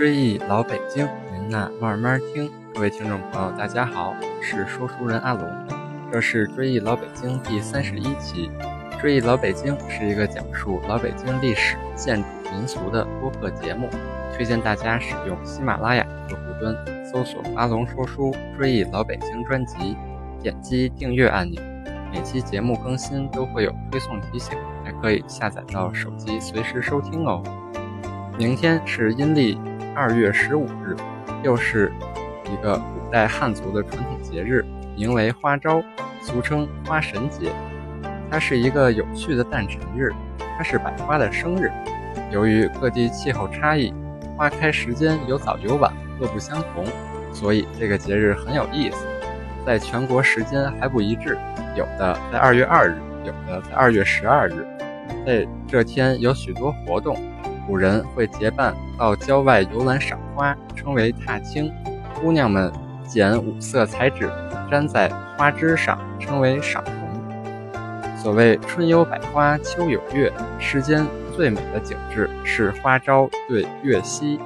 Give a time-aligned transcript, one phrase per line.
[0.00, 2.50] 追忆老北京，您呐慢慢听。
[2.72, 5.46] 各位听众朋友，大家好，我是说书人阿龙，
[6.10, 8.50] 这是追忆老北京第三十一期。
[8.98, 13.90] 追忆老北京是一个讲述老北京历史、建筑、民俗的播客节目，
[14.34, 16.74] 推荐大家使用喜马拉雅客户端
[17.04, 19.98] 搜索“阿龙说书追忆老北京”专辑，
[20.40, 21.60] 点击订阅按钮，
[22.10, 27.42] 每期节目更新都会有推送提醒，还可以下载到手机随时收听哦。
[28.38, 29.60] 明天是阴历
[29.94, 30.96] 二月十五日，
[31.42, 31.92] 又是
[32.44, 34.64] 一个古代汉族的传统节日，
[34.96, 35.82] 名为花朝，
[36.22, 37.50] 俗称花神节。
[38.30, 40.12] 它是一个有趣的诞辰日，
[40.56, 41.70] 它是百花的生日。
[42.30, 43.92] 由于各地气候差异，
[44.36, 46.84] 花开时间有早有晚，各不相同，
[47.32, 49.06] 所以这个节日很有意思。
[49.66, 51.36] 在全国时间还不一致，
[51.76, 54.66] 有的在二月二日，有的在二月十二日。
[55.26, 57.16] 在这天有许多活动。
[57.70, 61.70] 古人会结伴到郊外游览赏花，称为踏青；
[62.20, 62.68] 姑娘们
[63.06, 64.28] 剪五色彩纸
[64.72, 65.08] 粘在
[65.38, 68.18] 花枝上，称为赏红。
[68.18, 74.40] 所谓春有百花，秋有月，世间最美的景致是花朝对月夕，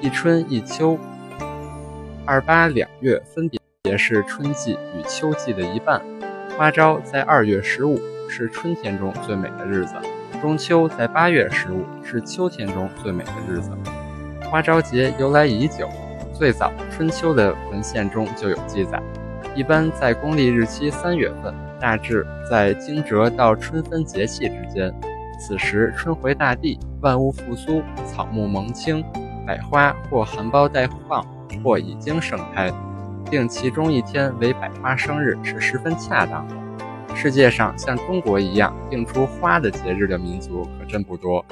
[0.00, 0.98] 一春一秋。
[2.24, 3.50] 二八两月分
[3.82, 6.00] 别是春季与秋季的一半，
[6.56, 9.94] 花朝在二月十五，是春天中最美的日子。
[10.40, 13.70] 中秋在八月十五，是秋天中最美的日子。
[14.50, 15.88] 花朝节由来已久，
[16.32, 19.00] 最早春秋的文献中就有记载。
[19.54, 24.92] 一般在公历日期三月份，大致在惊蛰到春分节气之间。
[25.40, 29.02] 此时春回大地，万物复苏，草木萌青，
[29.46, 31.24] 百花或含苞待放，
[31.64, 32.70] 或已经盛开。
[33.30, 36.54] 定其中一天为百花生日是十分恰当的。
[37.16, 41.42] 世界上像中国一样定出花的节日的民族可真不多，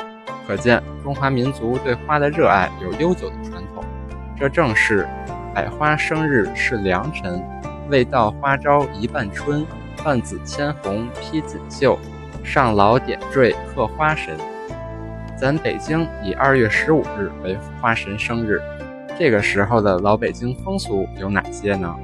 [0.46, 3.82] 可见中华民族对花的热爱有悠久的传统。
[4.38, 5.08] 这正是
[5.54, 7.42] “百花生日是良辰，
[7.88, 9.66] 未到花朝一半春。
[10.04, 11.98] 万紫千红披锦绣，
[12.44, 14.36] 上老点缀贺花神”。
[15.34, 18.60] 咱北京以二月十五日为花神生日，
[19.18, 21.96] 这个时候的老北京风俗有哪些呢？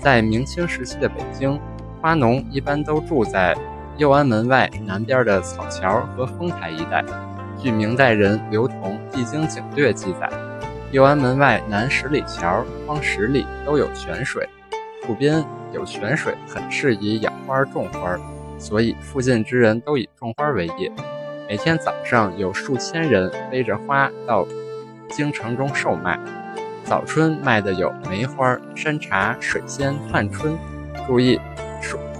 [0.00, 1.56] 在明清时期的北京。
[2.04, 3.56] 花农一般都住在
[3.96, 7.02] 右安门外南边的草桥和丰台一带。
[7.58, 10.30] 据明代人刘同《地经景略》记载，
[10.90, 14.46] 右安门外南十里桥、方十里都有泉水，
[15.06, 15.42] 湖边
[15.72, 18.18] 有泉水，很适宜养花种花，
[18.58, 20.92] 所以附近之人都以种花为业。
[21.48, 24.46] 每天早上有数千人背着花到
[25.08, 26.20] 京城中售卖。
[26.84, 30.54] 早春卖的有梅花、山茶、水仙、探春。
[31.06, 31.40] 注意。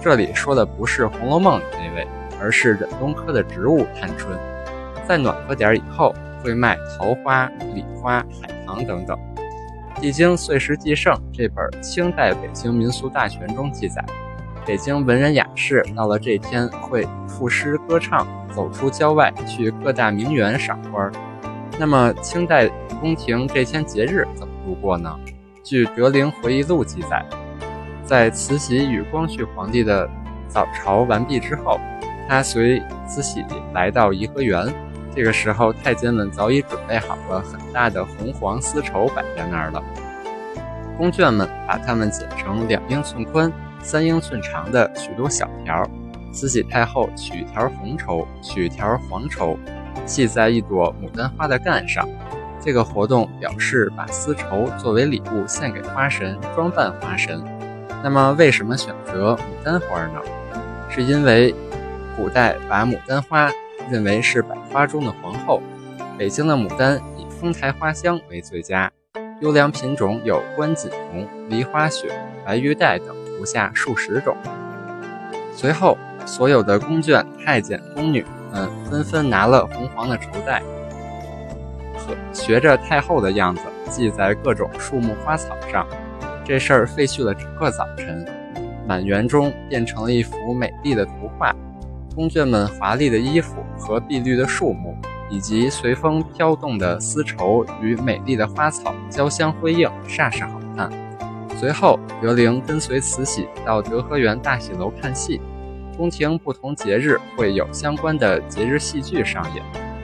[0.05, 2.07] 这里说的不是《红楼梦》里那位，
[2.39, 4.37] 而是忍冬科的植物探春。
[5.03, 9.17] 在暖和点以后，会卖桃花、李花、海棠等等。
[9.99, 14.05] 《地经岁时记胜》这本清代北京民俗大全中记载，
[14.63, 21.09] 北京文人雅士到了这天会赋诗歌唱，走出郊外去各大名园赏花。
[21.79, 22.67] 那么清代
[23.01, 25.19] 宫廷这天节日怎么度过呢？
[25.63, 27.25] 据《德龄回忆录》记载。
[28.05, 30.07] 在慈禧与光绪皇帝的
[30.47, 31.79] 早朝完毕之后，
[32.29, 33.43] 他随慈禧
[33.73, 34.71] 来到颐和园。
[35.15, 39.81] 这个时候，太监们早已准备好了很大的红黄丝绸摆在那儿了。
[40.97, 43.51] 宫眷们把它们剪成两英寸宽、
[43.81, 45.83] 三英寸长的许多小条。
[46.31, 49.57] 慈禧太后取条红绸，取条黄绸，
[50.05, 52.05] 系在一朵牡丹花的干上。
[52.59, 57.41] 这个活动表示把丝绸作为礼物献给花神，装扮花神。
[58.05, 60.21] 那么，为什么选择牡丹花呢？
[60.91, 61.55] 是因为
[62.15, 63.49] 古代把牡丹花
[63.89, 65.59] 认为是百花中的皇后。
[66.15, 68.91] 北京的牡丹以丰台花香为最佳，
[69.41, 72.07] 优良品种有关锦红、梨花雪、
[72.45, 73.07] 白玉带等
[73.39, 74.37] 不下数十种。
[75.55, 78.23] 随后，所有的宫眷、太监、宫女
[78.53, 80.61] 们纷纷拿了红黄的绸带，
[81.97, 85.87] 和学着太后的样子系在各种树木花草上。
[86.45, 88.23] 这事儿废去了整个早晨，
[88.87, 91.51] 满园中变成了一幅美丽的图画。
[92.13, 94.95] 宫眷们华丽的衣服和碧绿的树木，
[95.27, 100.87] 以及随风飘动的丝绸与美丽的花草交相辉映，煞是好看。
[101.57, 105.41] 随后，德龄跟随慈禧到德和园大戏楼看戏。
[105.97, 109.63] 宫廷不同节日会有相关的节日戏剧上演。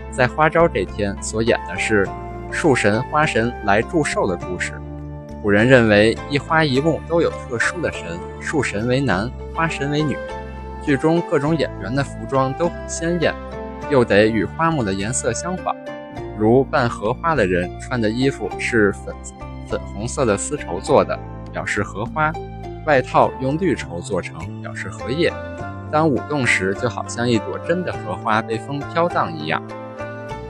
[0.09, 2.07] 在花朝这天所演的是
[2.49, 4.73] 树神、花神来祝寿的故事。
[5.41, 10.15] 古人认为一花一木都有特殊的神，树神为男，花神为女。
[10.83, 13.33] 剧中各种演员的服装都很鲜艳，
[13.89, 15.75] 又得与花木的颜色相仿，
[16.37, 19.15] 如扮荷花的人穿的衣服是粉
[19.67, 21.17] 粉红色的丝绸做的，
[21.51, 22.31] 表示荷花；
[22.85, 25.33] 外套用绿绸做成，表示荷叶。
[25.91, 29.59] 当舞动时，就好像一朵真的荷花被风飘荡一样。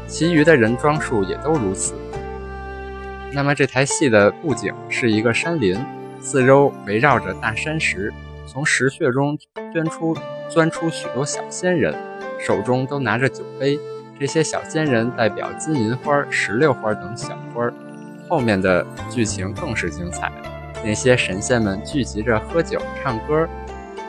[0.05, 1.93] 其余的人装束也都如此。
[3.33, 5.79] 那么这台戏的布景是一个山林，
[6.19, 8.11] 四周围绕着大山石，
[8.45, 9.37] 从石穴中
[9.71, 10.15] 钻出
[10.49, 11.95] 钻出许多小仙人，
[12.39, 13.79] 手中都拿着酒杯。
[14.19, 17.71] 这些小仙人代表金银花、石榴花等小花。
[18.27, 20.29] 后面的剧情更是精彩，
[20.83, 23.47] 那些神仙们聚集着喝酒唱歌，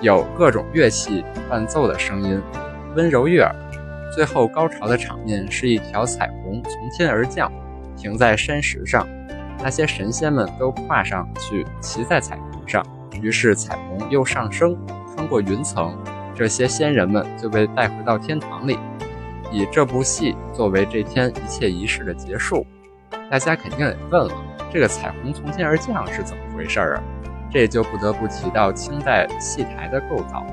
[0.01, 2.43] 有各种乐器伴奏的声音，
[2.97, 3.55] 温柔悦耳。
[4.13, 7.51] 最后高潮的场面是一条彩虹从天而降，
[8.03, 9.07] 停在山石上，
[9.63, 12.85] 那些神仙们都跨上去骑在彩虹上，
[13.21, 14.77] 于是彩虹又上升，
[15.15, 15.97] 穿过云层，
[16.35, 18.77] 这些仙人们就被带回到天堂里，
[19.53, 22.67] 以这部戏作为这天一切仪式的结束。
[23.31, 24.35] 大家肯定得问了，
[24.73, 27.03] 这个彩虹从天而降是怎么回事儿啊？
[27.53, 30.45] 这就不得不提到清代戏台的构造。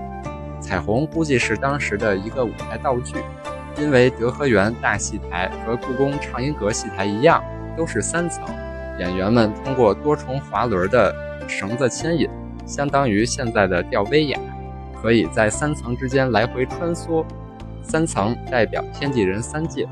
[0.62, 3.16] 彩虹估计是当时的一个舞台道具，
[3.77, 7.44] 因为德和园大戏台和故宫畅音阁戏台一样，
[7.77, 8.44] 都是三层，
[9.00, 11.16] 演员们通过多重滑轮的
[11.48, 12.30] 绳子牵引，
[12.66, 14.39] 相当于现在的吊威亚，
[15.01, 17.25] 可以在三层之间来回穿梭。
[17.81, 19.88] 三层代表天地人三界。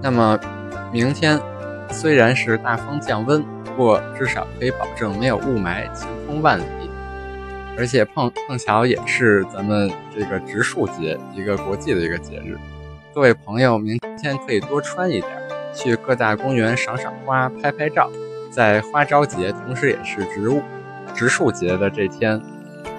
[0.00, 0.36] 那么，
[0.92, 1.38] 明天
[1.90, 6.81] 虽然是大风降温，不过至少可以保证没有雾霾，晴空万里。
[7.76, 12.56] 而且碰碰巧也是咱们这个植树节，一个国际的一个节日。
[13.14, 15.30] 各位朋友，明天可以多穿一点，
[15.74, 18.10] 去各大公园赏赏花、拍拍照。
[18.50, 20.62] 在花朝节，同时也是植物
[21.14, 22.40] 植树节的这天，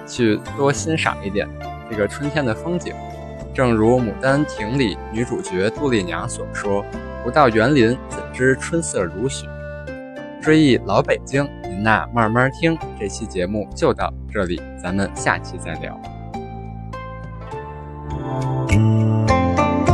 [0.06, 1.48] 去多欣赏一点
[1.88, 2.92] 这个春天的风景。
[3.54, 6.84] 正如《牡丹亭》里女主角杜丽娘所说
[7.22, 9.46] ：“不到园林，怎知春色如许？”
[10.44, 11.42] 追忆老北京。
[11.62, 15.98] 您那慢慢听，这期节目就到这里，咱们下期再聊。